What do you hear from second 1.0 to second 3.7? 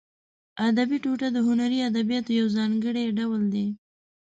ټوټه د هنري ادبیاتو یو ځانګړی ډول دی.